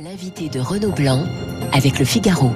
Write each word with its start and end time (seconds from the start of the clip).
L'invité 0.00 0.48
de 0.48 0.58
Renaud 0.58 0.90
Blanc 0.92 1.22
avec 1.70 1.98
le 1.98 2.06
Figaro. 2.06 2.50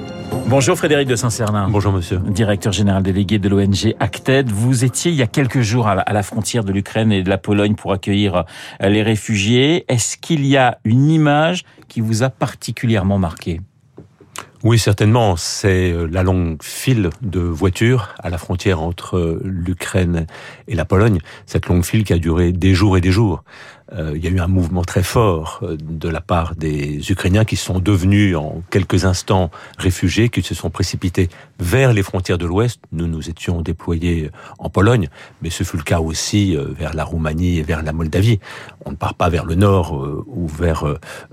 Bonjour 0.47 0.75
Frédéric 0.75 1.07
de 1.07 1.15
Saint-Cernin. 1.15 1.69
Bonjour 1.69 1.93
monsieur. 1.93 2.17
Directeur 2.17 2.73
général 2.73 3.03
délégué 3.03 3.37
de 3.37 3.47
l'ONG 3.47 3.93
Acted. 3.99 4.49
Vous 4.49 4.83
étiez 4.83 5.11
il 5.11 5.17
y 5.17 5.21
a 5.21 5.27
quelques 5.27 5.61
jours 5.61 5.87
à 5.87 6.11
la 6.11 6.23
frontière 6.23 6.63
de 6.63 6.71
l'Ukraine 6.71 7.11
et 7.11 7.21
de 7.21 7.29
la 7.29 7.37
Pologne 7.37 7.75
pour 7.75 7.93
accueillir 7.93 8.45
euh, 8.81 8.89
les 8.89 9.03
réfugiés. 9.03 9.85
Est-ce 9.87 10.17
qu'il 10.17 10.47
y 10.47 10.57
a 10.57 10.79
une 10.83 11.11
image 11.11 11.63
qui 11.87 12.01
vous 12.01 12.23
a 12.23 12.31
particulièrement 12.31 13.19
marqué? 13.19 13.61
Oui, 14.63 14.79
certainement. 14.79 15.35
C'est 15.35 15.91
euh, 15.91 16.07
la 16.11 16.23
longue 16.23 16.61
file 16.63 17.11
de 17.21 17.39
voitures 17.39 18.15
à 18.23 18.31
la 18.31 18.39
frontière 18.39 18.81
entre 18.81 19.17
euh, 19.17 19.41
l'Ukraine 19.45 20.25
et 20.67 20.73
la 20.73 20.83
Pologne. 20.83 21.19
Cette 21.45 21.67
longue 21.67 21.85
file 21.85 22.03
qui 22.03 22.13
a 22.13 22.17
duré 22.17 22.51
des 22.51 22.73
jours 22.73 22.97
et 22.97 23.01
des 23.01 23.11
jours. 23.11 23.43
Euh, 23.93 24.13
il 24.15 24.23
y 24.23 24.27
a 24.27 24.31
eu 24.31 24.39
un 24.39 24.47
mouvement 24.47 24.83
très 24.83 25.03
fort 25.03 25.63
de 25.63 26.09
la 26.09 26.21
part 26.21 26.55
des 26.55 27.11
Ukrainiens 27.11 27.45
qui 27.45 27.55
sont 27.55 27.79
devenus 27.79 28.35
en 28.35 28.61
quelques 28.69 29.05
instants 29.05 29.49
réfugiés, 29.77 30.29
qui 30.29 30.41
se 30.41 30.53
sont 30.53 30.69
précipités 30.69 31.29
vers 31.59 31.93
les 31.93 32.03
frontières 32.03 32.37
de 32.37 32.45
l'Ouest. 32.45 32.81
Nous 32.91 33.07
nous 33.07 33.29
étions 33.29 33.61
déployés 33.61 34.29
en 34.59 34.69
Pologne, 34.69 35.09
mais 35.41 35.49
ce 35.49 35.63
fut 35.63 35.77
le 35.77 35.83
cas 35.83 35.99
aussi 35.99 36.57
vers 36.77 36.93
la 36.93 37.03
Roumanie 37.03 37.59
et 37.59 37.63
vers 37.63 37.83
la 37.83 37.93
Moldavie. 37.93 38.39
On 38.85 38.91
ne 38.91 38.95
part 38.95 39.13
pas 39.13 39.29
vers 39.29 39.45
le 39.45 39.55
nord 39.55 39.93
ou 40.27 40.47
vers 40.47 40.85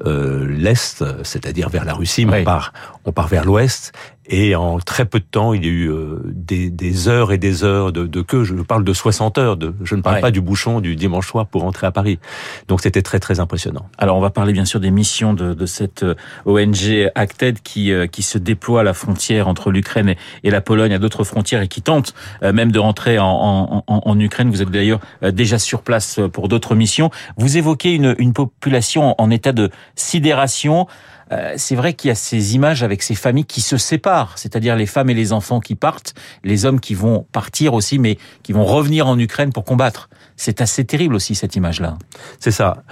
l'est, 0.05 1.05
c'est-à-dire 1.23 1.69
vers 1.69 1.85
la 1.85 1.95
Russie, 1.95 2.27
mais 2.27 2.43
on 2.43 2.45
part, 2.45 2.73
on 3.05 3.13
part 3.13 3.29
vers 3.29 3.45
l'ouest 3.45 3.93
et 4.27 4.55
en 4.55 4.79
très 4.79 5.05
peu 5.05 5.19
de 5.19 5.25
temps, 5.25 5.53
il 5.53 5.65
y 5.65 5.69
a 5.69 5.71
eu 5.71 5.91
euh, 5.91 6.21
des, 6.25 6.71
des, 6.71 7.09
heures 7.09 7.31
et 7.31 7.37
des 7.37 7.63
heures 7.63 7.93
de, 7.93 8.07
de, 8.07 8.23
queue. 8.23 8.45
Je 8.45 8.55
parle 8.55 8.83
de 8.83 8.93
60 8.93 9.37
heures. 9.37 9.57
De, 9.59 9.75
je 9.83 9.95
ne 9.97 10.03
parle 10.03 10.21
pas 10.21 10.31
du 10.31 10.41
bouchon 10.41 10.81
du 10.81 10.97
dimanche 10.97 11.29
soir 11.29 11.47
pour 11.47 11.63
rentrer 11.63 11.87
à 11.87 11.91
Paris. 11.91 12.19
Donc 12.67 12.81
c'était 12.81 13.03
très 13.03 13.21
très 13.21 13.39
impressionnant. 13.39 13.87
Alors 13.99 14.17
on 14.17 14.21
va 14.21 14.31
parler 14.31 14.55
bien 14.55 14.65
sûr 14.65 14.81
des 14.81 14.91
missions 14.91 15.35
de, 15.35 15.53
de 15.53 15.67
cette 15.67 16.05
euh, 16.05 16.15
ONG 16.47 17.11
Acted 17.15 17.61
qui 17.61 17.93
euh, 17.93 18.07
qui 18.07 18.23
se 18.23 18.39
déploie 18.39 18.81
à 18.81 18.83
la 18.83 18.95
frontière 18.95 19.47
entre 19.47 19.71
l'Ukraine 19.71 20.15
et, 20.43 20.51
la 20.51 20.61
Pologne, 20.63 20.95
à 20.95 20.99
d'autres 20.99 21.25
frontières 21.25 21.61
et 21.61 21.69
qui 21.69 21.83
tente 21.83 22.15
même 22.43 22.73
de 22.73 22.79
rentrer 22.79 23.19
en, 23.19 23.27
en, 23.27 23.85
en 23.87 24.21
Ukraine. 24.21 24.51
Vous 24.51 24.63
êtes 24.63 24.71
d'ailleurs 24.71 25.01
déjà 25.23 25.59
sur 25.59 25.83
place 25.83 26.21
pour 26.33 26.49
d'autres 26.49 26.75
missions. 26.75 27.11
Vous 27.37 27.57
évoquez 27.57 27.95
une, 27.95 28.15
une 28.19 28.33
population 28.33 29.15
en 29.19 29.31
état 29.31 29.53
de 29.53 29.71
sidération. 29.97 30.87
Euh, 31.33 31.55
c'est 31.57 31.77
vrai 31.77 31.95
qu'il 31.95 32.09
y 32.09 32.11
a 32.11 32.15
ces 32.15 32.55
images 32.55 32.83
avec 32.83 33.03
ces 33.03 33.15
familles 33.15 33.45
qui 33.45 33.61
se 33.61 33.77
séparent, 33.77 34.37
c'est-à-dire 34.37 34.77
les 34.77 34.87
femmes 34.87 35.11
et 35.11 35.15
les 35.15 35.33
enfants 35.33 35.61
qui 35.61 35.75
partent, 35.75 36.15
les 36.43 36.65
hommes 36.65 36.81
qui 36.81 36.95
vont 36.95 37.27
partir 37.33 37.75
aussi, 37.75 37.99
mais 37.99 38.19
qui 38.43 38.53
vont 38.53 38.65
revenir 38.65 39.07
en 39.07 39.19
Ukraine 39.19 39.53
pour 39.53 39.65
combattre. 39.65 40.09
C'est 40.37 40.61
assez 40.61 40.85
terrible 40.85 41.15
aussi 41.15 41.35
cette 41.35 41.55
image-là. 41.55 41.97
C'est 42.41 42.51
ça. 42.51 42.83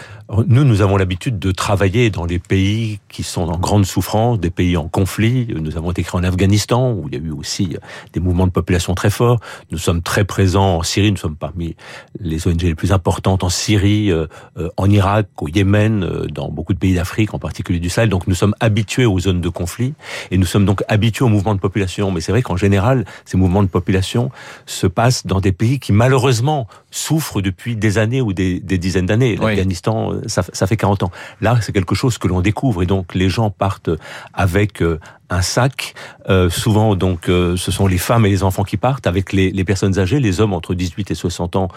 Nous, 0.47 0.65
nous 0.65 0.81
avons 0.81 0.97
l'habitude 0.97 1.39
de 1.39 1.51
travailler 1.51 2.09
dans 2.09 2.25
les 2.25 2.39
pays 2.39 3.01
qui 3.09 3.25
sont 3.25 3.49
en 3.49 3.59
grande 3.59 3.85
souffrance, 3.85 4.39
des 4.39 4.51
pays 4.51 4.77
en 4.77 4.89
conflit. 4.89 5.49
Nous 5.49 5.77
avons 5.77 5.91
été 5.91 6.05
créés 6.05 6.21
en 6.21 6.25
Afghanistan, 6.25 6.93
où 6.93 7.09
il 7.09 7.15
y 7.15 7.21
a 7.21 7.21
eu 7.21 7.33
aussi 7.33 7.77
des 8.13 8.21
mouvements 8.21 8.47
de 8.47 8.53
population 8.53 8.95
très 8.95 9.11
forts. 9.11 9.41
Nous 9.73 9.79
sommes 9.79 10.03
très 10.03 10.25
présents 10.25 10.77
en 10.77 10.83
Syrie. 10.83 11.11
Nous 11.11 11.19
sommes 11.19 11.37
parmi 11.37 11.75
les 12.21 12.47
ONG 12.47 12.63
les 12.63 12.75
plus 12.77 12.93
importantes 12.93 13.43
en 13.43 13.49
Syrie, 13.49 14.13
euh, 14.13 14.27
euh, 14.57 14.69
en 14.77 14.89
Irak, 14.89 15.27
au 15.41 15.49
Yémen, 15.49 16.27
dans 16.33 16.49
beaucoup 16.49 16.75
de 16.75 16.79
pays 16.79 16.95
d'Afrique, 16.95 17.35
en 17.35 17.39
particulier 17.39 17.81
du 17.81 17.91
Sahel. 17.91 18.09
Nous 18.27 18.35
sommes 18.35 18.55
habitués 18.61 19.07
aux 19.07 19.21
zones 19.21 19.41
de 19.41 19.49
conflit 19.49 19.95
et 20.31 20.39
nous 20.39 20.47
sommes 20.47 20.65
donc 20.65 20.83
habitués 20.89 21.25
aux 21.25 21.29
mouvements 21.29 21.55
de 21.55 21.61
population. 21.61 22.11
Mais 22.11 22.21
c'est 22.21 22.33
vrai 22.33 22.43
qu'en 22.43 22.57
général, 22.57 23.05
ces 23.25 23.37
mouvements 23.37 23.63
de 23.63 23.69
population 23.69 24.31
se 24.67 24.87
passent 24.87 25.27
dans 25.27 25.41
des 25.41 25.53
pays 25.53 25.79
qui 25.79 25.93
malheureusement 25.93 26.67
souffrent 26.93 27.41
depuis 27.41 27.75
des 27.75 27.99
années 27.99 28.21
ou 28.21 28.33
des, 28.33 28.61
dizaines 28.61 29.07
d'années. 29.07 29.37
L'Afghanistan, 29.37 30.13
ça, 30.27 30.45
ça 30.53 30.67
fait 30.67 30.77
40 30.77 31.03
ans. 31.03 31.11
Là, 31.41 31.59
c'est 31.61 31.73
quelque 31.73 31.95
chose 31.95 32.19
que 32.19 32.29
l'on 32.29 32.41
découvre 32.41 32.83
et 32.83 32.87
donc 32.87 33.15
les 33.15 33.29
gens 33.29 33.51
partent 33.51 33.91
avec 34.35 34.83
euh, 34.83 35.01
un 35.33 35.43
sac. 35.43 35.95
Euh, 36.29 36.51
souvent, 36.51 36.95
donc, 36.95 37.29
euh, 37.29 37.57
ce 37.57 37.73
sont 37.73 37.87
les 37.87 37.99
femmes 37.99 38.27
et 38.27 38.29
les 38.29 38.43
enfants 38.43 38.65
qui 38.65 38.77
partent. 38.77 39.07
Avec 39.07 39.33
les, 39.33 39.51
les, 39.51 39.65
personnes 39.65 39.99
âgées, 39.99 40.21
les 40.21 40.41
hommes 40.41 40.53
entre 40.53 40.75
18 40.75 41.11
et 41.11 41.15
60 41.15 41.57
ans 41.57 41.69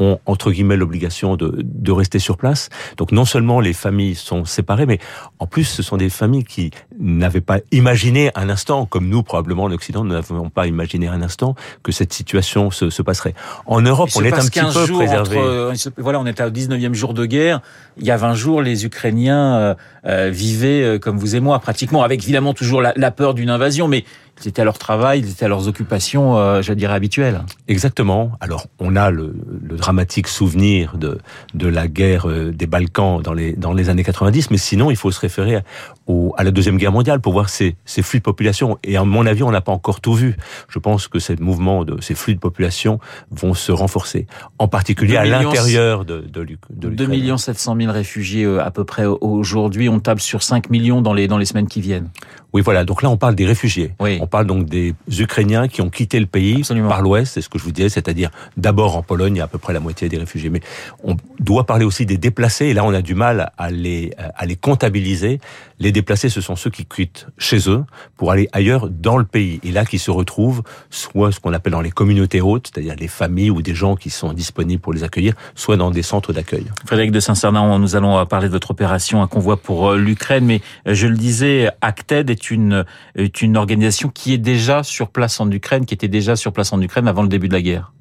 ont 0.00 0.18
entre 0.26 0.50
guillemets 0.50 0.76
l'obligation 0.76 1.36
de, 1.36 1.56
de 1.62 1.92
rester 1.92 2.18
sur 2.18 2.36
place. 2.36 2.68
Donc, 2.96 3.12
non 3.12 3.24
seulement 3.24 3.60
les 3.60 3.72
familles 3.72 4.16
sont 4.16 4.44
séparées, 4.44 4.86
mais 4.86 4.98
en 5.38 5.46
plus, 5.46 5.64
ce 5.64 5.82
sont 5.82 5.96
des 5.96 6.10
familles 6.10 6.44
qui 6.44 6.70
n'avaient 6.98 7.40
pas 7.40 7.58
imaginé 7.70 8.30
un 8.34 8.50
instant, 8.50 8.86
comme 8.86 9.08
nous 9.08 9.22
probablement 9.22 9.64
en 9.64 9.72
Occident, 9.72 10.04
nous 10.04 10.12
n'avons 10.12 10.50
pas 10.50 10.66
imaginé 10.66 11.06
un 11.06 11.22
instant 11.22 11.54
que 11.82 11.92
cette 11.92 12.12
situation 12.12 12.70
se, 12.70 12.90
se 12.90 13.02
passerait. 13.02 13.34
En 13.66 13.80
Europe, 13.80 14.10
on 14.16 14.24
est 14.24 14.32
un 14.32 14.46
petit 14.46 14.60
peu 14.72 14.92
préservé. 14.92 15.38
Entre, 15.38 15.92
voilà, 15.96 16.20
on 16.20 16.26
était 16.26 16.42
au 16.42 16.50
19e 16.50 16.94
jour 16.94 17.14
de 17.14 17.26
guerre. 17.26 17.60
Il 17.98 18.04
y 18.06 18.10
a 18.10 18.16
20 18.16 18.34
jours, 18.34 18.62
les 18.62 18.84
Ukrainiens 18.84 19.56
euh, 19.56 19.74
euh 20.06 20.30
vivaient 20.30 20.82
euh, 20.82 20.98
comme 20.98 21.18
vous 21.18 21.36
et 21.36 21.40
moi, 21.40 21.58
pratiquement, 21.58 22.02
avec 22.02 22.22
évidemment 22.22 22.54
toujours 22.54 22.82
la, 22.82 22.92
la 22.96 23.10
peur 23.10 23.34
d'une 23.34 23.50
invasion, 23.50 23.88
mais 23.88 24.04
c'était 24.40 24.62
à 24.62 24.64
leur 24.64 24.78
travail, 24.78 25.24
c'était 25.24 25.44
à 25.44 25.48
leurs 25.48 25.68
occupations, 25.68 26.36
euh, 26.36 26.62
je 26.62 26.72
dirais, 26.72 26.94
habituelles. 26.94 27.42
Exactement. 27.68 28.32
Alors, 28.40 28.66
on 28.78 28.96
a 28.96 29.10
le, 29.10 29.34
le, 29.62 29.76
dramatique 29.76 30.28
souvenir 30.28 30.96
de, 30.96 31.18
de 31.54 31.68
la 31.68 31.88
guerre 31.88 32.28
euh, 32.28 32.52
des 32.52 32.66
Balkans 32.66 33.22
dans 33.22 33.32
les, 33.32 33.52
dans 33.52 33.72
les 33.72 33.88
années 33.88 34.04
90, 34.04 34.50
mais 34.50 34.56
sinon, 34.56 34.90
il 34.90 34.96
faut 34.96 35.10
se 35.10 35.20
référer 35.20 35.60
au, 36.06 36.34
à 36.36 36.44
la 36.44 36.50
Deuxième 36.50 36.76
Guerre 36.76 36.92
mondiale 36.92 37.20
pour 37.20 37.32
voir 37.32 37.48
ces, 37.48 37.76
ces 37.84 38.02
flux 38.02 38.18
de 38.18 38.24
population. 38.24 38.78
Et 38.82 38.96
à 38.96 39.04
mon 39.04 39.24
avis, 39.26 39.42
on 39.42 39.50
n'a 39.50 39.60
pas 39.60 39.72
encore 39.72 40.00
tout 40.00 40.14
vu. 40.14 40.36
Je 40.68 40.78
pense 40.78 41.08
que 41.08 41.18
ces 41.18 41.36
mouvements, 41.36 41.84
de, 41.84 42.00
ces 42.00 42.14
flux 42.14 42.34
de 42.34 42.40
population 42.40 42.98
vont 43.30 43.54
se 43.54 43.72
renforcer, 43.72 44.26
en 44.58 44.68
particulier 44.68 45.16
à 45.16 45.24
l'intérieur 45.24 46.04
de, 46.04 46.20
de, 46.20 46.28
de 46.28 46.40
l'Ukraine. 46.40 46.76
2 46.94 47.06
millions 47.06 47.36
700 47.36 47.76
000 47.76 47.92
réfugiés 47.92 48.44
euh, 48.44 48.64
à 48.64 48.70
peu 48.70 48.84
près 48.84 49.04
aujourd'hui. 49.06 49.88
On 49.88 50.00
table 50.00 50.20
sur 50.20 50.42
5 50.42 50.70
millions 50.70 51.02
dans 51.02 51.14
les, 51.14 51.28
dans 51.28 51.38
les 51.38 51.44
semaines 51.46 51.68
qui 51.68 51.80
viennent. 51.80 52.10
Oui, 52.54 52.62
voilà. 52.62 52.84
Donc 52.84 53.02
là, 53.02 53.10
on 53.10 53.16
parle 53.16 53.34
des 53.34 53.46
réfugiés. 53.46 53.92
Oui. 53.98 54.18
On 54.22 54.28
parle 54.28 54.46
donc 54.46 54.66
des 54.66 54.94
Ukrainiens 55.18 55.66
qui 55.66 55.82
ont 55.82 55.90
quitté 55.90 56.20
le 56.20 56.26
pays 56.26 56.58
Absolument. 56.58 56.88
par 56.88 57.02
l'ouest, 57.02 57.34
c'est 57.34 57.40
ce 57.40 57.48
que 57.48 57.58
je 57.58 57.64
vous 57.64 57.72
disais, 57.72 57.88
c'est-à-dire 57.88 58.30
d'abord 58.56 58.96
en 58.96 59.02
Pologne, 59.02 59.34
il 59.34 59.38
y 59.38 59.42
a 59.42 59.44
à 59.44 59.48
peu 59.48 59.58
près 59.58 59.72
la 59.72 59.80
moitié 59.80 60.08
des 60.08 60.18
réfugiés. 60.18 60.50
Mais 60.50 60.60
on 61.02 61.16
doit 61.40 61.66
parler 61.66 61.84
aussi 61.84 62.06
des 62.06 62.16
déplacés, 62.16 62.66
et 62.66 62.74
là, 62.74 62.84
on 62.84 62.94
a 62.94 63.02
du 63.02 63.16
mal 63.16 63.50
à 63.58 63.72
les, 63.72 64.12
à 64.16 64.46
les 64.46 64.54
comptabiliser. 64.54 65.40
Les 65.80 65.90
déplacés, 65.90 66.28
ce 66.28 66.40
sont 66.40 66.54
ceux 66.54 66.70
qui 66.70 66.86
quittent 66.86 67.26
chez 67.38 67.68
eux 67.68 67.84
pour 68.16 68.30
aller 68.30 68.48
ailleurs 68.52 68.88
dans 68.88 69.16
le 69.16 69.24
pays, 69.24 69.58
et 69.64 69.72
là, 69.72 69.84
qui 69.84 69.98
se 69.98 70.12
retrouvent 70.12 70.62
soit 70.90 71.32
ce 71.32 71.40
qu'on 71.40 71.52
appelle 71.52 71.72
dans 71.72 71.80
les 71.80 71.90
communautés 71.90 72.40
hautes, 72.40 72.70
c'est-à-dire 72.72 72.94
les 72.96 73.08
familles 73.08 73.50
ou 73.50 73.62
des 73.62 73.74
gens 73.74 73.96
qui 73.96 74.10
sont 74.10 74.32
disponibles 74.32 74.80
pour 74.80 74.92
les 74.92 75.02
accueillir, 75.02 75.34
soit 75.56 75.76
dans 75.76 75.90
des 75.90 76.02
centres 76.02 76.32
d'accueil. 76.32 76.66
Frédéric 76.86 77.10
de 77.10 77.18
Saint-Cernin, 77.18 77.80
nous 77.80 77.96
allons 77.96 78.24
parler 78.26 78.46
de 78.46 78.52
votre 78.52 78.70
opération, 78.70 79.22
un 79.22 79.26
convoi 79.26 79.56
pour 79.56 79.90
euh, 79.90 79.96
l'Ukraine, 79.96 80.44
mais 80.44 80.60
euh, 80.86 80.94
je 80.94 81.08
le 81.08 81.16
disais, 81.16 81.68
Acted 81.80 82.30
est 82.30 82.43
une, 82.50 82.84
est 83.14 83.42
une 83.42 83.56
organisation 83.56 84.08
qui 84.08 84.32
est 84.32 84.38
déjà 84.38 84.82
sur 84.82 85.10
place 85.10 85.40
en 85.40 85.50
Ukraine, 85.50 85.86
qui 85.86 85.94
était 85.94 86.08
déjà 86.08 86.36
sur 86.36 86.52
place 86.52 86.72
en 86.72 86.80
Ukraine 86.80 87.08
avant 87.08 87.22
le 87.22 87.28
début 87.28 87.48
de 87.48 87.54
la 87.54 87.62
guerre. 87.62 87.92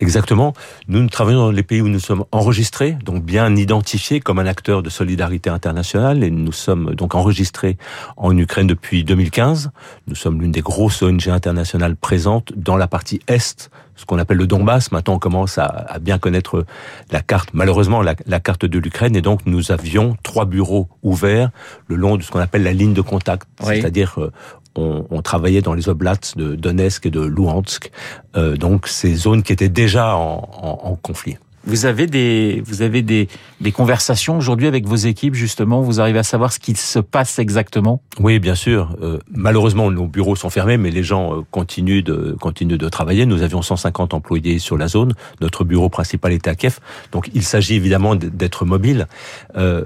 Exactement. 0.00 0.52
Nous, 0.88 1.00
nous 1.00 1.08
travaillons 1.08 1.46
dans 1.46 1.50
les 1.50 1.62
pays 1.62 1.80
où 1.80 1.88
nous 1.88 2.00
sommes 2.00 2.24
enregistrés, 2.30 2.98
donc 3.04 3.24
bien 3.24 3.54
identifiés 3.56 4.20
comme 4.20 4.38
un 4.38 4.46
acteur 4.46 4.82
de 4.82 4.90
solidarité 4.90 5.48
internationale, 5.48 6.22
et 6.22 6.30
nous 6.30 6.52
sommes 6.52 6.94
donc 6.94 7.14
enregistrés 7.14 7.78
en 8.18 8.36
Ukraine 8.36 8.66
depuis 8.66 9.04
2015. 9.04 9.70
Nous 10.06 10.14
sommes 10.14 10.40
l'une 10.42 10.52
des 10.52 10.60
grosses 10.60 11.02
ONG 11.02 11.28
internationales 11.28 11.96
présentes 11.96 12.52
dans 12.54 12.76
la 12.76 12.88
partie 12.88 13.20
est, 13.26 13.70
ce 13.94 14.04
qu'on 14.04 14.18
appelle 14.18 14.36
le 14.36 14.46
Donbass. 14.46 14.92
Maintenant, 14.92 15.14
on 15.14 15.18
commence 15.18 15.56
à, 15.56 15.64
à 15.64 15.98
bien 15.98 16.18
connaître 16.18 16.66
la 17.10 17.22
carte, 17.22 17.50
malheureusement, 17.54 18.02
la, 18.02 18.14
la 18.26 18.40
carte 18.40 18.66
de 18.66 18.78
l'Ukraine, 18.78 19.16
et 19.16 19.22
donc 19.22 19.46
nous 19.46 19.72
avions 19.72 20.14
trois 20.22 20.44
bureaux 20.44 20.88
ouverts 21.02 21.50
le 21.86 21.96
long 21.96 22.18
de 22.18 22.22
ce 22.22 22.30
qu'on 22.30 22.40
appelle 22.40 22.64
la 22.64 22.74
ligne 22.74 22.92
de 22.92 23.00
contact, 23.00 23.48
oui. 23.62 23.80
c'est-à-dire 23.80 24.16
euh, 24.18 24.30
on, 24.78 25.06
on, 25.10 25.22
travaillait 25.22 25.62
dans 25.62 25.74
les 25.74 25.88
oblats 25.88 26.16
de 26.36 26.54
Donetsk 26.54 27.06
et 27.06 27.10
de 27.10 27.20
Luhansk, 27.20 27.90
euh, 28.36 28.56
donc 28.56 28.86
ces 28.86 29.14
zones 29.14 29.42
qui 29.42 29.52
étaient 29.52 29.68
déjà 29.68 30.16
en, 30.16 30.48
en, 30.62 30.90
en 30.90 30.96
conflit. 30.96 31.36
Vous 31.66 31.84
avez 31.84 32.06
des, 32.06 32.62
vous 32.64 32.82
avez 32.82 33.02
des, 33.02 33.28
des 33.60 33.72
conversations 33.72 34.38
aujourd'hui 34.38 34.68
avec 34.68 34.86
vos 34.86 34.94
équipes 34.94 35.34
justement? 35.34 35.82
Vous 35.82 36.00
arrivez 36.00 36.20
à 36.20 36.22
savoir 36.22 36.52
ce 36.52 36.60
qui 36.60 36.76
se 36.76 37.00
passe 37.00 37.40
exactement? 37.40 38.00
Oui, 38.20 38.38
bien 38.38 38.54
sûr. 38.54 38.96
Euh, 39.02 39.18
malheureusement, 39.28 39.90
nos 39.90 40.06
bureaux 40.06 40.36
sont 40.36 40.48
fermés, 40.48 40.76
mais 40.76 40.92
les 40.92 41.02
gens 41.02 41.34
euh, 41.34 41.42
continuent 41.50 42.04
de 42.04 42.36
continuent 42.40 42.78
de 42.78 42.88
travailler. 42.88 43.26
Nous 43.26 43.42
avions 43.42 43.62
150 43.62 44.14
employés 44.14 44.60
sur 44.60 44.78
la 44.78 44.86
zone. 44.86 45.14
Notre 45.40 45.64
bureau 45.64 45.88
principal 45.88 46.32
était 46.32 46.50
à 46.50 46.54
Kiev, 46.54 46.78
donc 47.10 47.30
il 47.34 47.42
s'agit 47.42 47.74
évidemment 47.74 48.14
d'être 48.14 48.64
mobile. 48.64 49.08
Euh, 49.56 49.82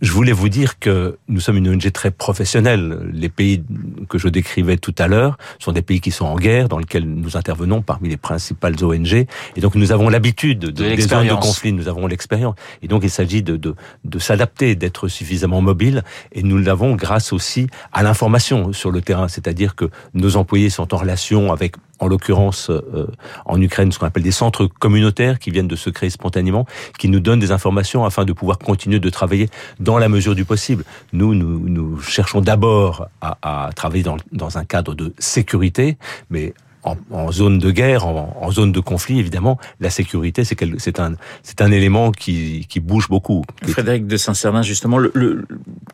je 0.00 0.12
voulais 0.12 0.32
vous 0.32 0.48
dire 0.48 0.78
que 0.78 1.18
nous 1.28 1.40
sommes 1.40 1.58
une 1.58 1.68
ONG 1.68 1.90
très 1.92 2.10
professionnelle. 2.10 3.10
Les 3.12 3.28
pays 3.28 3.62
que 4.08 4.18
je 4.18 4.28
décrivais 4.28 4.76
tout 4.76 4.94
à 4.98 5.08
l'heure 5.08 5.36
sont 5.58 5.72
des 5.72 5.82
pays 5.82 6.00
qui 6.00 6.10
sont 6.10 6.24
en 6.24 6.36
guerre, 6.36 6.68
dans 6.68 6.78
lesquels 6.78 7.04
nous 7.04 7.36
intervenons 7.36 7.82
parmi 7.82 8.08
les 8.08 8.16
principales 8.16 8.82
ONG. 8.82 9.26
Et 9.56 9.60
donc 9.60 9.74
nous 9.74 9.92
avons 9.92 10.08
l'habitude 10.08 10.58
de, 10.58 10.70
de 10.70 10.94
des 10.94 11.02
zones 11.02 11.28
de 11.28 11.34
conflit, 11.34 11.72
nous 11.72 11.88
avons 11.88 12.06
l'expérience. 12.06 12.54
Et 12.82 12.88
donc 12.88 13.02
il 13.04 13.10
s'agit 13.10 13.42
de, 13.42 13.56
de, 13.56 13.74
de 14.04 14.18
s'adapter, 14.18 14.74
d'être 14.74 15.08
suffisamment 15.08 15.60
mobile. 15.60 16.02
Et 16.32 16.42
nous 16.42 16.58
l'avons 16.58 16.94
grâce 16.94 17.32
aussi 17.32 17.66
à 17.92 18.02
l'information 18.02 18.72
sur 18.72 18.90
le 18.90 19.02
terrain. 19.02 19.28
C'est-à-dire 19.28 19.74
que 19.74 19.90
nos 20.14 20.36
employés 20.36 20.70
sont 20.70 20.94
en 20.94 20.96
relation 20.96 21.52
avec 21.52 21.76
en 22.00 22.08
l'occurrence 22.08 22.70
euh, 22.70 23.06
en 23.44 23.60
Ukraine, 23.60 23.92
ce 23.92 23.98
qu'on 23.98 24.06
appelle 24.06 24.22
des 24.22 24.32
centres 24.32 24.66
communautaires 24.66 25.38
qui 25.38 25.50
viennent 25.50 25.68
de 25.68 25.76
se 25.76 25.90
créer 25.90 26.10
spontanément, 26.10 26.66
qui 26.98 27.08
nous 27.08 27.20
donnent 27.20 27.40
des 27.40 27.52
informations 27.52 28.04
afin 28.04 28.24
de 28.24 28.32
pouvoir 28.32 28.58
continuer 28.58 28.98
de 28.98 29.10
travailler 29.10 29.48
dans 29.78 29.98
la 29.98 30.08
mesure 30.08 30.34
du 30.34 30.44
possible. 30.44 30.84
Nous, 31.12 31.34
nous, 31.34 31.68
nous 31.68 32.00
cherchons 32.00 32.40
d'abord 32.40 33.08
à, 33.20 33.38
à, 33.42 33.72
travailler 33.72 34.02
dans, 34.02 34.16
dans 34.32 34.58
un 34.58 34.64
cadre 34.64 34.94
de 34.94 35.14
sécurité, 35.18 35.98
mais 36.30 36.54
en, 36.82 36.96
en, 37.10 37.30
zone 37.30 37.58
de 37.58 37.70
guerre, 37.70 38.06
en, 38.06 38.36
en, 38.40 38.50
zone 38.50 38.72
de 38.72 38.80
conflit, 38.80 39.18
évidemment, 39.18 39.58
la 39.80 39.90
sécurité, 39.90 40.44
c'est 40.44 41.00
un, 41.00 41.14
un 41.60 41.72
élément 41.72 42.10
qui, 42.10 42.66
qui 42.68 42.80
bouge 42.80 43.08
beaucoup. 43.08 43.44
Frédéric 43.68 44.06
de 44.06 44.16
Saint-Cernin, 44.16 44.62
justement, 44.62 44.96
le, 44.96 45.10
le, 45.14 45.44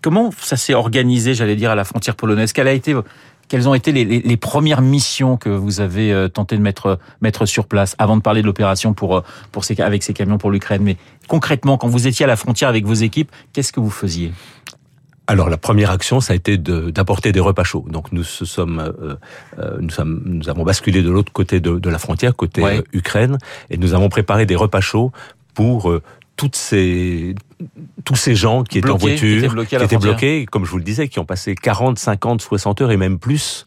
comment 0.00 0.30
ça 0.40 0.56
s'est 0.56 0.74
organisé, 0.74 1.34
j'allais 1.34 1.56
dire, 1.56 1.70
à 1.70 1.74
la 1.74 1.84
frontière 1.84 2.14
polonaise? 2.14 2.52
Quelle 2.52 2.68
a 2.68 2.72
été 2.72 2.94
quelles 3.48 3.68
ont 3.68 3.74
été 3.74 3.92
les, 3.92 4.04
les, 4.04 4.20
les, 4.20 4.36
premières 4.36 4.82
missions 4.82 5.36
que 5.36 5.48
vous 5.48 5.80
avez 5.80 6.12
euh, 6.12 6.28
tenté 6.28 6.56
de 6.56 6.62
mettre, 6.62 6.98
mettre 7.20 7.46
sur 7.46 7.66
place 7.66 7.94
avant 7.98 8.16
de 8.16 8.22
parler 8.22 8.42
de 8.42 8.46
l'opération 8.46 8.92
pour, 8.92 9.16
euh, 9.16 9.20
pour 9.52 9.64
ces, 9.64 9.80
avec 9.80 10.02
ces 10.02 10.14
camions 10.14 10.38
pour 10.38 10.50
l'Ukraine? 10.50 10.82
Mais 10.82 10.96
concrètement, 11.28 11.78
quand 11.78 11.88
vous 11.88 12.06
étiez 12.06 12.24
à 12.24 12.28
la 12.28 12.36
frontière 12.36 12.68
avec 12.68 12.84
vos 12.84 12.94
équipes, 12.94 13.30
qu'est-ce 13.52 13.72
que 13.72 13.80
vous 13.80 13.90
faisiez? 13.90 14.32
Alors 15.28 15.48
la 15.48 15.56
première 15.56 15.90
action, 15.90 16.20
ça 16.20 16.32
a 16.32 16.36
été 16.36 16.56
d'apporter 16.56 17.30
de, 17.30 17.34
des 17.34 17.40
repas 17.40 17.64
chauds. 17.64 17.84
Donc 17.88 18.12
nous 18.12 18.22
sommes, 18.22 18.78
euh, 18.78 19.16
euh, 19.58 19.78
nous 19.80 19.90
sommes, 19.90 20.22
nous 20.24 20.48
avons 20.48 20.62
basculé 20.62 21.02
de 21.02 21.10
l'autre 21.10 21.32
côté 21.32 21.58
de, 21.58 21.78
de, 21.78 21.90
la 21.90 21.98
frontière, 21.98 22.36
côté 22.36 22.62
ouais. 22.62 22.84
Ukraine, 22.92 23.38
et 23.70 23.76
nous 23.76 23.94
avons 23.94 24.08
préparé 24.08 24.46
des 24.46 24.54
repas 24.54 24.80
chauds 24.80 25.10
pour 25.54 25.90
euh, 25.90 26.02
toutes 26.36 26.56
ces 26.56 27.34
tous 28.04 28.16
ces 28.16 28.34
gens 28.34 28.62
qui 28.62 28.78
étaient 28.78 28.86
bloqués, 28.88 29.04
en 29.04 29.08
voiture, 29.08 29.18
qui 29.18 29.38
étaient 29.38 29.48
bloqués, 29.48 29.76
qui 29.78 29.84
étaient 29.84 29.96
bloqués, 29.96 30.46
comme 30.46 30.64
je 30.66 30.70
vous 30.70 30.76
le 30.76 30.84
disais, 30.84 31.08
qui 31.08 31.18
ont 31.18 31.24
passé 31.24 31.54
40, 31.54 31.98
50, 31.98 32.42
60 32.42 32.82
heures 32.82 32.90
et 32.90 32.96
même 32.98 33.18
plus. 33.18 33.64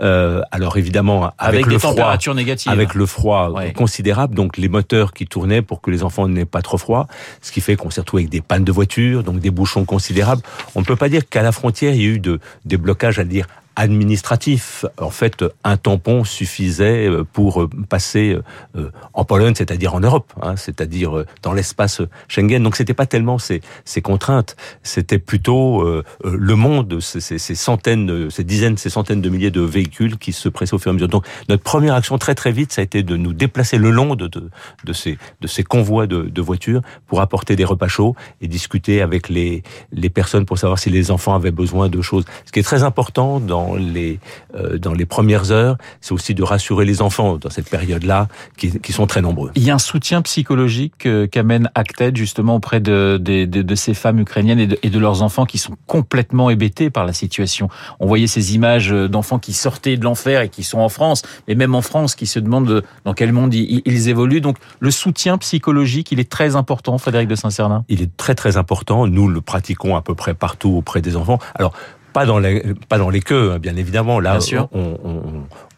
Euh, 0.00 0.40
alors 0.50 0.78
évidemment, 0.78 1.24
avec, 1.24 1.34
avec 1.38 1.66
le 1.66 1.72
des 1.72 1.78
froid, 1.78 1.90
températures 1.90 2.34
négatives. 2.34 2.72
avec 2.72 2.94
le 2.94 3.04
froid 3.06 3.50
Ouais. 3.50 3.72
considérable, 3.72 4.34
donc 4.34 4.56
les 4.56 4.68
moteurs 4.68 5.12
qui 5.12 5.26
tournaient 5.26 5.62
pour 5.62 5.80
que 5.82 5.90
les 5.90 6.02
enfants 6.02 6.26
n'aient 6.28 6.46
pas 6.46 6.62
trop 6.62 6.78
froid, 6.78 7.06
ce 7.42 7.52
qui 7.52 7.60
fait 7.60 7.76
qu'on 7.76 7.90
s'est 7.90 8.00
retrouvé 8.00 8.22
avec 8.22 8.30
des 8.30 8.40
pannes 8.40 8.64
de 8.64 8.72
voitures, 8.72 9.22
donc 9.22 9.38
des 9.38 9.50
bouchons 9.50 9.84
considérables. 9.84 10.42
On 10.74 10.80
ne 10.80 10.84
peut 10.86 10.96
pas 10.96 11.08
dire 11.10 11.28
qu'à 11.28 11.42
la 11.42 11.52
frontière 11.52 11.94
il 11.94 12.00
y 12.02 12.04
a 12.06 12.08
eu 12.08 12.18
de, 12.18 12.40
des 12.64 12.78
blocages, 12.78 13.18
à 13.18 13.24
dire 13.24 13.46
administratif. 13.76 14.84
En 14.98 15.10
fait, 15.10 15.44
un 15.64 15.76
tampon 15.76 16.24
suffisait 16.24 17.08
pour 17.32 17.68
passer 17.88 18.36
euh, 18.76 18.90
en 19.12 19.24
Pologne, 19.24 19.54
c'est-à-dire 19.54 19.94
en 19.94 20.00
Europe, 20.00 20.32
hein, 20.42 20.56
c'est-à-dire 20.56 21.24
dans 21.42 21.52
l'espace 21.52 22.02
Schengen. 22.28 22.62
Donc, 22.62 22.76
c'était 22.76 22.94
pas 22.94 23.06
tellement 23.06 23.38
ces, 23.38 23.60
ces 23.84 24.02
contraintes, 24.02 24.56
c'était 24.82 25.18
plutôt 25.18 25.82
euh, 25.82 26.02
le 26.24 26.54
monde, 26.56 27.00
ces, 27.00 27.20
ces, 27.20 27.54
centaines, 27.54 28.30
ces 28.30 28.44
dizaines, 28.44 28.76
ces 28.76 28.90
centaines 28.90 29.20
de 29.20 29.28
milliers 29.28 29.50
de 29.50 29.60
véhicules 29.60 30.18
qui 30.18 30.32
se 30.32 30.48
pressaient 30.48 30.74
au 30.74 30.78
fur 30.78 30.90
et 30.90 30.92
à 30.92 30.94
mesure. 30.94 31.08
Donc, 31.08 31.26
notre 31.48 31.62
première 31.62 31.94
action 31.94 32.18
très 32.18 32.34
très 32.34 32.52
vite, 32.52 32.72
ça 32.72 32.80
a 32.80 32.84
été 32.84 33.02
de 33.02 33.16
nous 33.16 33.32
déplacer 33.32 33.78
le 33.78 33.90
long 33.90 34.14
de, 34.14 34.26
de, 34.26 34.50
de 34.84 34.92
ces, 34.92 35.18
de 35.40 35.46
ces 35.46 35.64
convois 35.64 36.06
de, 36.06 36.22
de 36.22 36.42
voitures 36.42 36.82
pour 37.06 37.20
apporter 37.20 37.56
des 37.56 37.64
repas 37.64 37.88
chauds 37.88 38.16
et 38.40 38.48
discuter 38.48 39.02
avec 39.02 39.28
les, 39.28 39.62
les 39.92 40.10
personnes 40.10 40.46
pour 40.46 40.58
savoir 40.58 40.78
si 40.78 40.90
les 40.90 41.10
enfants 41.10 41.34
avaient 41.34 41.50
besoin 41.50 41.88
de 41.88 42.00
choses. 42.00 42.24
Ce 42.44 42.52
qui 42.52 42.60
est 42.60 42.62
très 42.62 42.82
important 42.82 43.40
dans 43.40 43.65
dans 43.66 43.74
les 43.74 44.18
euh, 44.54 44.78
dans 44.78 44.92
les 44.92 45.06
premières 45.06 45.50
heures, 45.50 45.76
c'est 46.00 46.12
aussi 46.12 46.34
de 46.34 46.42
rassurer 46.42 46.84
les 46.84 47.02
enfants 47.02 47.36
dans 47.36 47.50
cette 47.50 47.68
période-là, 47.68 48.28
qui, 48.56 48.78
qui, 48.80 48.92
sont 48.92 49.06
très 49.06 49.20
nombreux. 49.20 49.50
Il 49.54 49.62
y 49.62 49.70
a 49.70 49.74
un 49.74 49.78
soutien 49.78 50.22
psychologique 50.22 51.08
qu'amène 51.30 51.70
Acted 51.74 52.16
justement 52.16 52.56
auprès 52.56 52.80
de, 52.80 53.18
de, 53.20 53.44
de, 53.44 53.62
de, 53.62 53.74
ces 53.74 53.94
femmes 53.94 54.20
ukrainiennes 54.20 54.60
et 54.60 54.66
de, 54.66 54.78
et 54.82 54.90
de 54.90 54.98
leurs 54.98 55.22
enfants 55.22 55.46
qui 55.46 55.58
sont 55.58 55.76
complètement 55.86 56.50
hébétés 56.50 56.90
par 56.90 57.04
la 57.04 57.12
situation. 57.12 57.68
On 58.00 58.06
voyait 58.06 58.26
ces 58.26 58.54
images 58.54 58.90
d'enfants 58.90 59.38
qui 59.38 59.52
sortaient 59.52 59.96
de 59.96 60.04
l'enfer 60.04 60.42
et 60.42 60.48
qui 60.48 60.62
sont 60.62 60.78
en 60.78 60.88
France, 60.88 61.22
mais 61.48 61.54
même 61.54 61.74
en 61.74 61.82
France, 61.82 62.14
qui 62.14 62.26
se 62.26 62.38
demandent 62.38 62.82
dans 63.04 63.14
quel 63.14 63.32
monde 63.32 63.54
ils, 63.54 63.82
ils 63.84 64.08
évoluent. 64.08 64.40
Donc 64.40 64.56
le 64.80 64.90
soutien 64.90 65.38
psychologique, 65.38 66.12
il 66.12 66.20
est 66.20 66.30
très 66.30 66.56
important, 66.56 66.98
Frédéric 66.98 67.28
de 67.28 67.34
Saint-Cernin? 67.34 67.84
Il 67.88 68.02
est 68.02 68.16
très 68.16 68.34
très 68.34 68.56
important. 68.56 69.06
Nous 69.06 69.28
le 69.28 69.40
pratiquons 69.40 69.96
à 69.96 70.02
peu 70.02 70.14
près 70.14 70.34
partout 70.34 70.70
auprès 70.70 71.00
des 71.00 71.16
enfants. 71.16 71.38
Alors 71.54 71.72
pas 72.16 72.24
dans 72.24 72.38
les 72.38 72.62
pas 72.88 72.96
dans 72.96 73.10
les 73.10 73.20
queues 73.20 73.52
hein, 73.52 73.58
bien 73.58 73.76
évidemment. 73.76 74.20
Là 74.20 74.38
bien 74.38 74.70
on, 74.72 74.96
on, 75.04 75.22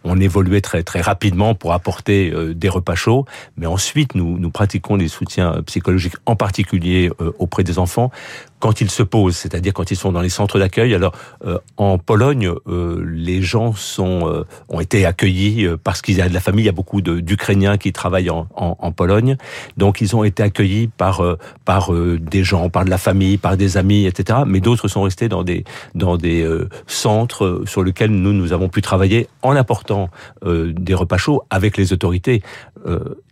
on, 0.05 0.20
évoluait 0.20 0.61
très 0.61 0.85
très 0.85 1.00
rapidement 1.00 1.56
pour 1.56 1.73
apporter 1.73 2.31
euh, 2.32 2.55
des 2.55 2.69
repas 2.69 2.94
chauds. 2.94 3.25
Mais 3.56 3.67
ensuite 3.67 4.14
nous 4.14 4.38
nous 4.38 4.50
pratiquons 4.50 4.96
des 4.96 5.08
soutiens 5.08 5.61
psychologiques 5.67 6.14
en 6.26 6.37
particulier 6.37 7.11
euh, 7.20 7.32
auprès 7.40 7.64
des 7.64 7.81
enfants 7.81 8.12
quand 8.59 8.81
ils 8.81 8.91
se 8.91 9.03
posent, 9.03 9.37
c'est-à-dire 9.37 9.73
quand 9.73 9.91
ils 9.91 9.97
sont 9.97 10.13
dans 10.13 10.21
les 10.21 10.29
centres 10.29 10.59
d'accueil. 10.59 10.95
Alors 10.95 11.13
euh, 11.45 11.59
en 11.77 11.99
Pologne, 11.99 12.51
euh, 12.67 13.05
les 13.07 13.43
gens 13.43 13.73
sont 13.73 14.29
euh, 14.29 14.45
ont 14.69 14.81
été 14.81 15.07
accueillis 15.07 15.69
parce 15.85 16.03
qu'il 16.03 16.17
y 16.17 16.23
a 16.23 16.29
de 16.29 16.35
la 16.35 16.41
famille. 16.41 16.65
Il 16.65 16.67
y 16.67 16.71
a 16.71 16.73
beaucoup 16.73 17.01
d'Ukrainiens 17.01 17.77
qui 17.77 17.93
travaillent 17.93 18.31
en, 18.31 18.49
en, 18.57 18.93
Pologne, 18.93 19.37
donc 19.77 20.01
ils 20.01 20.17
ont 20.17 20.25
été 20.25 20.43
accueillis 20.43 20.89
par 20.89 21.23
par 21.65 21.93
des 21.93 22.43
gens, 22.43 22.69
par 22.69 22.85
de 22.85 22.91
la 22.91 22.99
famille, 22.99 23.39
par 23.39 23.57
des 23.57 23.77
amis, 23.77 24.07
etc. 24.07 24.41
Mais 24.47 24.61
d'autres 24.61 24.89
sont 24.89 25.03
restés 25.03 25.29
dans 25.29 25.45
des 25.45 25.65
dans 25.95 26.17
des 26.17 26.49
centres 26.87 27.63
sur 27.67 27.85
lesquels 27.85 28.11
nous 28.11 28.33
nous 28.33 28.53
avons 28.53 28.69
pu 28.69 28.83
travailler 28.83 29.29
en 29.43 29.55
apportant 29.55 30.11
des 30.45 30.95
repas 30.95 31.19
chauds 31.19 31.43
avec 31.51 31.77
les 31.77 31.93
autorités. 31.93 32.43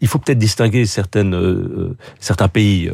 il 0.00 0.08
faut 0.08 0.18
peut-être 0.18 0.38
distinguer 0.38 0.86
certaines 0.86 1.96
certains 2.20 2.48
pays 2.48 2.90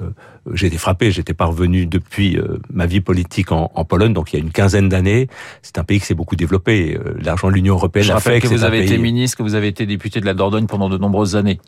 j'ai 0.53 0.67
été 0.67 0.79
frappé, 0.79 1.11
j'étais 1.11 1.35
pas 1.35 1.47
revenu 1.47 1.87
depuis 1.87 2.37
euh, 2.37 2.59
ma 2.73 2.87
vie 2.87 3.01
politique 3.01 3.53
en, 3.53 3.71
en, 3.75 3.85
Pologne, 3.85 4.13
donc 4.13 4.33
il 4.33 4.39
y 4.39 4.43
a 4.43 4.45
une 4.45 4.51
quinzaine 4.51 4.89
d'années. 4.89 5.29
C'est 5.63 5.79
un 5.79 5.85
pays 5.85 6.01
qui 6.01 6.07
s'est 6.07 6.15
beaucoup 6.15 6.37
développé. 6.37 6.99
Euh, 6.99 7.15
L'argent 7.23 7.49
de 7.49 7.55
l'Union 7.55 7.75
européenne 7.75 8.07
Je 8.07 8.13
a 8.13 8.21
fait 8.21 8.41
que, 8.41 8.49
que 8.49 8.55
vous 8.55 8.65
avez 8.65 8.79
pays... 8.81 8.93
été 8.93 8.99
ministre, 8.99 9.39
que 9.39 9.43
vous 9.43 9.55
avez 9.55 9.69
été 9.69 9.87
député 9.87 10.21
de 10.21 10.27
la 10.27 10.35
Dordogne 10.35 10.67
pendant 10.67 10.89
de 10.89 10.99
nombreuses 10.99 11.37
années. 11.37 11.61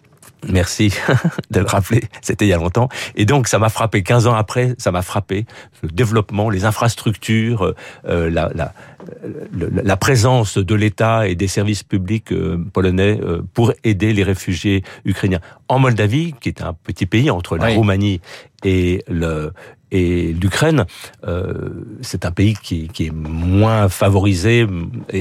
Merci 0.49 0.93
de 1.51 1.61
le 1.61 1.67
rappeler, 1.67 2.03
c'était 2.21 2.47
il 2.47 2.49
y 2.49 2.53
a 2.53 2.59
longtemps. 2.59 2.89
Et 3.17 3.25
donc, 3.25 3.49
ça 3.49 3.59
m'a 3.59 3.69
frappé. 3.69 4.03
15 4.03 4.27
ans 4.27 4.35
après, 4.35 4.75
ça 4.79 4.93
m'a 4.93 5.03
frappé. 5.03 5.47
Le 5.83 5.89
développement, 5.89 6.51
les 6.51 6.65
infrastructures, 6.65 7.75
euh, 8.07 8.31
la, 8.31 8.51
la, 8.55 8.73
la, 9.61 9.97
présence 9.97 10.59
de 10.59 10.75
l'État 10.75 11.29
et 11.29 11.35
des 11.35 11.49
services 11.49 11.83
publics 11.83 12.33
euh, 12.33 12.63
polonais 12.73 13.19
euh, 13.23 13.43
pour 13.55 13.73
aider 13.85 14.13
les 14.13 14.23
réfugiés 14.23 14.83
ukrainiens. 15.05 15.41
En 15.69 15.79
Moldavie, 15.79 16.35
qui 16.41 16.49
est 16.49 16.63
un 16.63 16.75
petit 16.75 17.07
pays 17.07 17.31
entre 17.31 17.57
la 17.57 17.67
oui. 17.67 17.77
Roumanie 17.77 18.21
et 18.65 19.05
l'Ukraine, 20.33 20.87
euh, 21.27 21.69
c'est 22.01 22.25
un 22.25 22.31
pays 22.31 22.55
qui, 22.55 22.91
est 22.99 23.13
moins 23.13 23.89
favorisé, 23.89 24.67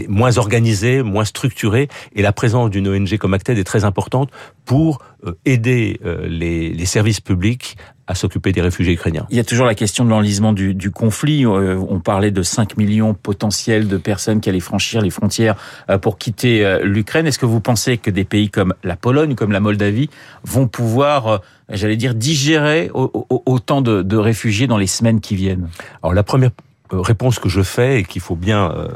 moins 0.08 0.38
organisé, 0.38 1.04
moins 1.04 1.26
structuré, 1.26 1.90
et 2.16 2.22
la 2.22 2.34
présence 2.34 2.70
d'une 2.70 2.88
ONG 2.88 3.18
comme 3.18 3.34
Acted 3.34 3.58
est 3.58 3.64
très 3.64 3.84
importante 3.84 4.30
pour 4.66 5.00
euh, 5.26 5.34
aider 5.46 6.00
euh, 6.06 6.28
les, 6.28 6.86
services 6.86 7.22
publics 7.22 7.78
à 8.08 8.16
s'occuper 8.16 8.52
des 8.52 8.62
réfugiés 8.62 8.94
ukrainiens. 8.94 9.26
Il 9.30 9.38
y 9.38 9.40
a 9.40 9.44
toujours 9.44 9.66
la 9.66 9.76
question 9.76 10.06
de 10.06 10.10
l'enlisement 10.10 10.54
du, 10.54 10.74
du, 10.74 10.92
conflit. 10.92 11.46
Euh, 11.46 11.78
on 11.90 12.00
parlait 12.00 12.32
de 12.32 12.44
5 12.44 12.78
millions 12.78 13.14
potentiels 13.14 13.88
de 13.88 13.98
personnes 13.98 14.42
qui 14.42 14.50
allaient 14.50 14.60
franchir 14.60 15.02
les 15.02 15.10
frontières 15.10 15.56
pour 16.02 16.18
quitter 16.18 16.80
l'Ukraine. 16.84 17.28
Est-ce 17.28 17.40
que 17.40 17.46
vous 17.46 17.62
pensez 17.62 17.98
que 17.98 18.12
des 18.12 18.26
pays 18.26 18.50
comme 18.50 18.74
la 18.84 18.96
Pologne, 18.96 19.36
comme 19.36 19.52
la 19.52 19.60
Moldavie, 19.60 20.10
vont 20.44 20.68
pouvoir 20.68 21.42
j'allais 21.70 21.96
dire, 21.96 22.14
digérer 22.14 22.92
autant 22.94 23.82
de, 23.82 24.02
de, 24.02 24.18
réfugiés 24.18 24.68
dans 24.68 24.78
les 24.78 24.88
semaines 24.88 25.22
qui 25.22 25.36
viennent? 25.36 25.70
Alors 26.02 26.14
la 26.14 26.24
première 26.24 26.52
réponse 26.92 27.40
que 27.40 27.50
je 27.50 27.62
fais 27.62 28.00
et 28.00 28.04
qu'il 28.04 28.22
faut 28.22 28.36
bien 28.36 28.72
euh, 28.72 28.88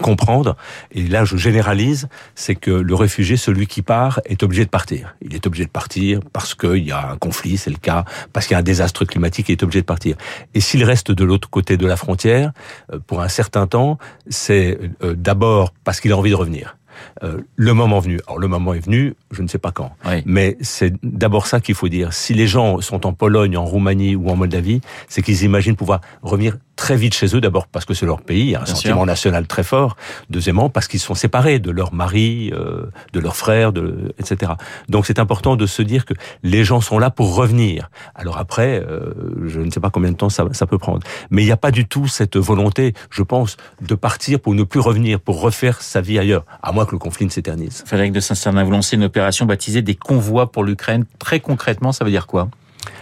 comprendre, 0.00 0.56
et 0.92 1.02
là 1.02 1.24
je 1.24 1.36
généralise, 1.36 2.08
c'est 2.34 2.54
que 2.54 2.70
le 2.70 2.94
réfugié, 2.94 3.36
celui 3.36 3.66
qui 3.66 3.82
part, 3.82 4.20
est 4.24 4.42
obligé 4.42 4.64
de 4.64 4.70
partir. 4.70 5.14
Il 5.22 5.34
est 5.34 5.46
obligé 5.46 5.64
de 5.64 5.70
partir 5.70 6.20
parce 6.32 6.54
qu'il 6.54 6.84
y 6.84 6.92
a 6.92 7.10
un 7.10 7.16
conflit, 7.16 7.56
c'est 7.56 7.70
le 7.70 7.76
cas, 7.76 8.04
parce 8.32 8.46
qu'il 8.46 8.54
y 8.54 8.56
a 8.56 8.58
un 8.58 8.62
désastre 8.62 9.04
climatique, 9.04 9.48
il 9.48 9.52
est 9.52 9.62
obligé 9.62 9.80
de 9.80 9.86
partir. 9.86 10.16
Et 10.54 10.60
s'il 10.60 10.84
reste 10.84 11.12
de 11.12 11.24
l'autre 11.24 11.50
côté 11.50 11.76
de 11.76 11.86
la 11.86 11.96
frontière, 11.96 12.52
euh, 12.92 12.98
pour 13.06 13.20
un 13.20 13.28
certain 13.28 13.66
temps, 13.66 13.98
c'est 14.28 14.78
euh, 15.02 15.14
d'abord 15.14 15.72
parce 15.84 16.00
qu'il 16.00 16.12
a 16.12 16.16
envie 16.16 16.30
de 16.30 16.36
revenir. 16.36 16.76
Euh, 17.22 17.40
le 17.56 17.74
moment 17.74 18.00
venu. 18.00 18.18
Alors 18.26 18.38
le 18.38 18.48
moment 18.48 18.74
est 18.74 18.84
venu, 18.84 19.14
je 19.30 19.42
ne 19.42 19.48
sais 19.48 19.58
pas 19.58 19.70
quand. 19.70 19.92
Oui. 20.04 20.22
Mais 20.26 20.56
c'est 20.60 20.94
d'abord 21.02 21.46
ça 21.46 21.60
qu'il 21.60 21.74
faut 21.74 21.88
dire. 21.88 22.12
Si 22.12 22.34
les 22.34 22.46
gens 22.46 22.80
sont 22.80 23.06
en 23.06 23.12
Pologne, 23.12 23.56
en 23.56 23.64
Roumanie 23.64 24.16
ou 24.16 24.28
en 24.30 24.36
Moldavie, 24.36 24.80
c'est 25.08 25.22
qu'ils 25.22 25.44
imaginent 25.44 25.76
pouvoir 25.76 26.00
revenir 26.22 26.56
très 26.78 26.96
vite 26.96 27.12
chez 27.12 27.34
eux, 27.36 27.40
d'abord 27.40 27.66
parce 27.66 27.84
que 27.84 27.92
c'est 27.92 28.06
leur 28.06 28.22
pays, 28.22 28.40
il 28.40 28.50
y 28.50 28.54
a 28.54 28.60
un 28.60 28.64
Bien 28.64 28.74
sentiment 28.74 28.94
sûr. 28.98 29.06
national 29.06 29.46
très 29.46 29.64
fort. 29.64 29.96
Deuxièmement, 30.30 30.70
parce 30.70 30.86
qu'ils 30.86 31.00
sont 31.00 31.14
séparés 31.14 31.58
de 31.58 31.70
leur 31.70 31.92
mari, 31.92 32.50
euh, 32.54 32.86
de 33.12 33.20
leurs 33.20 33.36
frères, 33.36 33.72
de, 33.72 34.14
etc. 34.18 34.52
Donc 34.88 35.04
c'est 35.04 35.18
important 35.18 35.56
de 35.56 35.66
se 35.66 35.82
dire 35.82 36.06
que 36.06 36.14
les 36.44 36.64
gens 36.64 36.80
sont 36.80 36.98
là 37.00 37.10
pour 37.10 37.34
revenir. 37.34 37.90
Alors 38.14 38.38
après, 38.38 38.80
euh, 38.88 39.12
je 39.46 39.60
ne 39.60 39.70
sais 39.70 39.80
pas 39.80 39.90
combien 39.90 40.12
de 40.12 40.16
temps 40.16 40.28
ça, 40.30 40.46
ça 40.52 40.66
peut 40.66 40.78
prendre. 40.78 41.00
Mais 41.30 41.42
il 41.42 41.46
n'y 41.46 41.52
a 41.52 41.56
pas 41.56 41.72
du 41.72 41.86
tout 41.86 42.06
cette 42.06 42.36
volonté, 42.36 42.94
je 43.10 43.24
pense, 43.24 43.56
de 43.82 43.96
partir 43.96 44.38
pour 44.38 44.54
ne 44.54 44.62
plus 44.62 44.80
revenir, 44.80 45.18
pour 45.18 45.40
refaire 45.40 45.82
sa 45.82 46.00
vie 46.00 46.18
ailleurs, 46.18 46.44
à 46.62 46.70
moins 46.70 46.86
que 46.86 46.92
le 46.92 46.98
conflit 46.98 47.26
ne 47.26 47.30
s'éternise. 47.30 47.82
Frédéric 47.86 48.12
de 48.12 48.20
Saint-Cernin, 48.20 48.62
vous 48.62 48.70
lancez 48.70 48.94
une 48.94 49.04
opération 49.04 49.46
baptisée 49.46 49.82
des 49.82 49.96
convois 49.96 50.52
pour 50.52 50.62
l'Ukraine. 50.62 51.04
Très 51.18 51.40
concrètement, 51.40 51.90
ça 51.90 52.04
veut 52.04 52.12
dire 52.12 52.28
quoi? 52.28 52.48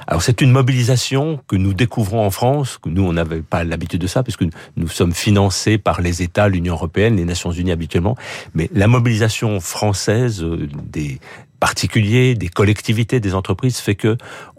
Alors 0.06 0.22
c'est 0.22 0.40
une 0.40 0.50
mobilisation 0.50 1.40
que 1.48 1.56
nous 1.56 1.74
découvrons 1.74 2.24
en 2.24 2.30
France, 2.30 2.78
que 2.78 2.88
nous 2.88 3.02
on 3.02 3.12
n'avait 3.12 3.42
pas 3.42 3.64
l'habitude 3.64 4.00
de 4.00 4.06
ça, 4.06 4.22
puisque 4.22 4.44
nous 4.76 4.88
sommes 4.88 5.12
financés 5.12 5.78
par 5.78 6.00
les 6.00 6.22
États, 6.22 6.48
l'Union 6.48 6.74
européenne, 6.74 7.16
les 7.16 7.24
Nations 7.24 7.50
unies 7.50 7.72
habituellement, 7.72 8.16
mais 8.54 8.70
la 8.72 8.86
mobilisation 8.86 9.60
française 9.60 10.42
euh, 10.42 10.68
des 10.84 11.18
particuliers, 11.60 12.34
des 12.34 12.48
collectivités, 12.48 13.20
des 13.20 13.34
entreprises 13.34 13.78
fait 13.78 13.94
que 13.94 14.16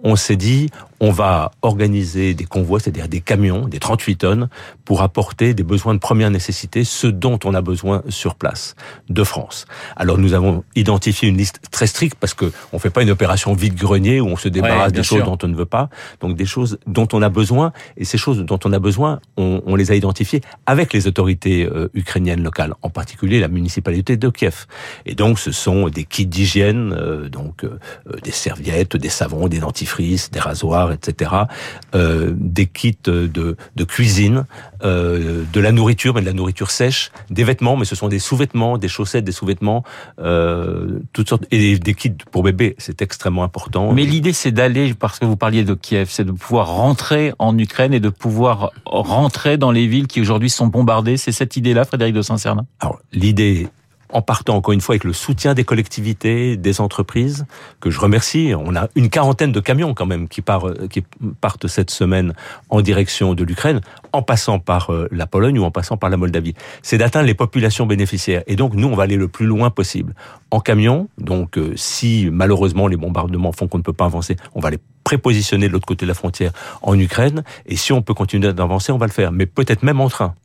on 0.08 0.16
s'est 0.16 0.38
dit 0.38 0.70
on 1.00 1.12
va 1.12 1.52
organiser 1.62 2.34
des 2.34 2.46
convois, 2.46 2.80
c'est-à-dire 2.80 3.08
des 3.08 3.22
camions, 3.22 3.68
des 3.68 3.80
38 3.80 4.16
tonnes, 4.16 4.50
pour 4.84 5.02
apporter 5.02 5.54
des 5.54 5.64
besoins 5.64 5.94
de 5.94 6.00
première 6.00 6.32
nécessité, 6.32 6.84
ce 6.84 7.08
dont 7.08 7.38
on 7.46 7.54
a 7.54 7.62
besoin 7.62 8.02
sur 8.10 8.36
place, 8.36 8.76
de 9.10 9.24
France. 9.24 9.66
Alors 9.96 10.18
nous 10.18 10.34
avons 10.34 10.64
identifié 10.76 11.30
une 11.30 11.38
liste 11.38 11.60
très 11.72 11.88
stricte 11.88 12.16
parce 12.20 12.34
que 12.34 12.52
on 12.74 12.80
fait 12.80 12.90
pas 12.90 13.04
une 13.04 13.12
opération 13.12 13.54
vide-grenier 13.54 14.20
où 14.20 14.28
on 14.28 14.38
se 14.38 14.48
débarrasse 14.48 14.92
des 14.92 15.04
choses 15.04 15.24
dont 15.24 15.38
on 15.44 15.48
ne 15.48 15.56
veut 15.56 15.66
pas, 15.66 15.90
donc 16.20 16.36
des 16.36 16.46
choses 16.46 16.80
dont 16.88 17.08
on 17.14 17.22
a 17.22 17.30
besoin, 17.30 17.74
et 17.96 18.06
ces 18.06 18.18
choses 18.18 18.40
dont 18.40 18.60
on 18.66 18.74
a 18.74 18.80
besoin, 18.80 19.20
on, 19.38 19.62
on 19.66 19.76
les 19.76 19.92
a 19.92 19.96
identifiées 19.96 20.42
avec 20.66 20.94
les 20.94 21.08
autorités 21.08 21.66
euh, 21.66 21.90
ukrainiennes 21.94 22.42
locales, 22.42 22.74
en 22.82 22.90
particulier 22.90 23.40
la 23.40 23.50
municipalité 23.50 24.18
de 24.18 24.30
Kiev. 24.30 24.66
Et 25.06 25.16
donc 25.16 25.38
ce 25.38 25.52
sont 25.52 25.90
des 25.90 26.06
kits 26.06 26.26
d'hygiène, 26.26 26.94
euh, 26.94 27.30
donc 27.30 27.64
euh, 27.64 27.78
des 28.24 28.32
serviettes, 28.32 28.96
des 28.96 29.10
savons, 29.10 29.48
des 29.48 29.60
dentifrices, 29.60 29.97
des 30.32 30.40
rasoirs, 30.40 30.92
etc. 30.92 31.32
Euh, 31.96 32.34
des 32.36 32.66
kits 32.66 32.98
de, 33.04 33.28
de 33.28 33.84
cuisine, 33.84 34.46
euh, 34.84 35.44
de 35.52 35.60
la 35.60 35.72
nourriture, 35.72 36.14
mais 36.14 36.22
de 36.22 36.26
la 36.26 36.34
nourriture 36.34 36.72
sèche, 36.72 37.12
des 37.30 37.44
vêtements, 37.44 37.78
mais 37.78 37.86
ce 37.86 37.96
sont 37.96 38.08
des 38.08 38.20
sous-vêtements, 38.20 38.78
des 38.78 38.88
chaussettes, 38.88 39.26
des 39.26 39.32
sous-vêtements, 39.32 39.84
euh, 40.20 41.00
toutes 41.14 41.30
sortes, 41.30 41.46
et 41.52 41.80
des, 41.80 41.94
kits 41.94 42.12
pour 42.32 42.44
bébés, 42.44 42.76
c'est 42.78 43.02
extrêmement 43.02 43.44
important. 43.44 43.92
Mais 43.94 44.04
l'idée, 44.04 44.34
c'est 44.34 44.52
d'aller, 44.52 44.94
parce 44.94 45.20
que 45.20 45.26
vous 45.26 45.38
parliez 45.38 45.64
de 45.64 45.74
Kiev, 45.74 46.10
c'est 46.12 46.26
de 46.26 46.32
pouvoir 46.32 46.68
rentrer 46.68 47.34
en 47.40 47.58
Ukraine 47.58 47.94
et 47.94 48.00
de 48.00 48.10
pouvoir 48.10 48.72
rentrer 48.86 49.58
dans 49.58 49.72
les 49.72 49.88
villes 49.88 50.08
qui 50.08 50.22
aujourd'hui 50.22 50.50
sont 50.50 50.68
bombardées. 50.68 51.18
C'est 51.18 51.32
cette 51.32 51.58
idée-là, 51.58 51.86
Frédéric 51.86 52.14
de 52.14 52.22
Saint-Cernin? 52.22 52.66
Alors, 52.80 53.00
l'idée 53.12 53.68
en 54.12 54.22
partant 54.22 54.56
encore 54.56 54.74
une 54.74 54.82
fois 54.82 54.94
avec 54.94 55.04
le 55.04 55.14
soutien 55.14 55.54
des 55.54 55.64
collectivités, 55.64 56.58
des 56.58 56.82
entreprises, 56.82 57.46
que 57.80 57.90
je 57.90 58.00
remercie. 58.00 58.54
On 58.58 58.76
a 58.76 58.88
une 58.96 59.10
quarantaine 59.10 59.52
de 59.52 59.60
camions 59.60 59.94
quand 59.94 60.06
même 60.06 60.28
qui, 60.28 60.42
qui 60.90 61.04
partent 61.42 61.68
cette 61.68 61.92
semaine 61.92 62.34
en 62.70 62.82
direction 62.82 63.34
de 63.34 63.44
l'Ukraine, 63.44 63.82
en 64.14 64.22
passant 64.22 64.60
par 64.60 64.94
euh, 64.94 65.08
la 65.12 65.28
Pologne 65.28 65.60
ou 65.60 65.64
en 65.64 65.72
passant 65.72 65.98
par 65.98 66.10
la 66.10 66.18
Moldavie. 66.18 66.54
C'est 66.82 66.98
d'atteindre 66.98 67.28
les 67.28 67.34
populations 67.34 67.86
bénéficiaires. 67.86 68.44
Et 68.48 68.56
donc 68.56 68.74
nous, 68.74 68.88
on 68.88 68.96
va 68.96 69.04
aller 69.04 69.18
le 69.18 69.28
plus 69.28 69.46
loin 69.46 69.70
possible. 69.70 70.14
En 70.52 70.60
camion, 70.60 71.10
donc 71.18 71.58
euh, 71.58 71.74
si 71.76 72.30
malheureusement 72.32 72.88
les 72.88 72.98
bombardements 72.98 73.52
font 73.52 73.68
qu'on 73.68 73.78
ne 73.78 73.84
peut 73.84 73.94
pas 73.94 74.06
avancer, 74.06 74.38
on 74.56 74.62
va 74.62 74.70
les 74.70 74.80
prépositionner 75.04 75.68
de 75.68 75.74
l'autre 75.74 75.86
côté 75.86 76.06
de 76.06 76.10
la 76.10 76.14
frontière 76.14 76.52
en 76.82 76.98
Ukraine. 77.00 77.44
Et 77.66 77.76
si 77.76 77.94
on 77.94 78.02
peut 78.02 78.14
continuer 78.14 78.52
d'avancer, 78.54 78.92
on 78.92 78.98
va 78.98 79.06
le 79.06 79.12
faire. 79.12 79.32
Mais 79.32 79.46
peut-être 79.46 79.84
même 79.84 80.02
en 80.02 80.10
train. 80.10 80.36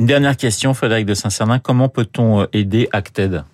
Une 0.00 0.06
dernière 0.06 0.38
question, 0.38 0.72
Frédéric 0.72 1.04
de 1.04 1.12
Saint-Cernin. 1.12 1.58
Comment 1.58 1.90
peut-on 1.90 2.40
euh, 2.40 2.46
aider 2.54 2.88
Acted? 2.90 3.44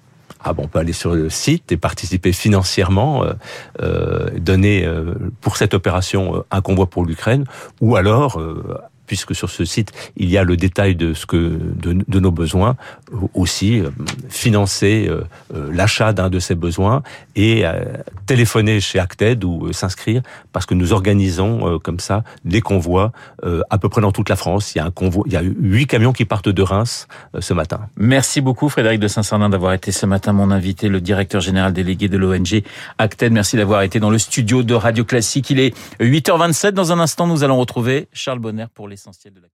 Ah 0.45 0.53
bon, 0.53 0.63
on 0.63 0.69
peut 0.69 0.79
aller 0.79 0.93
sur 0.93 1.13
le 1.13 1.29
site 1.29 1.73
et 1.73 1.77
participer 1.77 2.33
financièrement, 2.33 3.25
euh, 3.25 3.33
euh 3.81 4.31
donner 4.39 4.89
pour 5.41 5.57
cette 5.57 5.75
opération 5.75 6.45
un 6.53 6.61
convoi 6.61 6.87
pour 6.87 7.05
l'Ukraine, 7.05 7.47
ou 7.81 7.97
alors 7.97 8.41
puisque 9.07 9.35
sur 9.35 9.51
ce 9.51 9.65
site, 9.65 9.93
il 10.17 10.31
y 10.31 10.39
a 10.39 10.45
le 10.45 10.57
détail 10.57 10.95
de 10.95 11.15
nos 12.21 12.31
besoins, 12.31 12.77
aussi 13.35 13.83
financer 14.29 15.11
l'achat 15.53 16.13
d'un 16.13 16.31
de 16.31 16.39
ces 16.39 16.55
besoins 16.55 17.03
et 17.35 17.65
téléphoner 18.27 18.81
chez 18.81 18.99
Acted 18.99 19.45
ou 19.45 19.73
s'inscrire 19.73 20.23
parce 20.53 20.67
que 20.67 20.75
nous 20.75 20.93
organisons 20.93 21.79
comme 21.79 22.01
ça 22.01 22.25
des 22.45 22.61
convois 22.61 23.13
à 23.71 23.79
peu 23.79 23.89
près 23.89 24.01
dans 24.01 24.13
toute 24.13 24.29
la 24.29 24.37
France. 24.37 24.75
Il 24.75 24.79
y 24.79 24.81
a 24.81 24.85
un 24.85 24.91
convoi, 24.91 25.25
il 25.27 25.33
y 25.33 25.37
a 25.37 25.43
huit 25.43 25.87
camions 25.87 26.13
qui 26.13 26.25
partent 26.25 26.49
de 26.49 26.63
Reims 26.63 27.07
ce 27.39 27.55
matin. 27.55 27.81
Merci 27.97 28.41
beaucoup 28.41 28.69
Frédéric 28.69 29.01
de 29.01 29.09
Saint-Cernin 29.09 29.49
d'avoir 29.49 29.73
été 29.73 29.93
ce 29.93 30.07
matin 30.07 30.33
mon 30.33 30.51
invité, 30.51 30.89
le 30.89 31.01
directeur 31.01 31.41
général 31.41 31.73
délégué 31.73 32.09
de 32.09 32.17
l'ONG 32.17 32.63
Acted. 32.99 33.33
Merci 33.33 33.57
d'avoir 33.57 33.83
été 33.83 34.01
dans 34.01 34.11
le 34.11 34.19
studio 34.19 34.63
de 34.63 34.75
Radio 34.75 35.05
Classique. 35.05 35.51
Il 35.51 35.61
est 35.61 35.77
8h27. 36.01 36.71
Dans 36.71 36.93
un 36.93 36.99
instant, 36.99 37.27
nous 37.27 37.45
allons 37.45 37.59
retrouver 37.59 38.09
Charles 38.13 38.41
Bonner 38.41 38.67
pour 38.75 38.89
les 38.89 38.97
l'essentiel 38.97 39.35
de 39.35 39.41
la 39.41 39.49